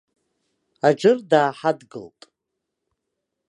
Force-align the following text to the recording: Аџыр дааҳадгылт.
Аџыр 0.87 1.17
дааҳадгылт. 1.29 2.21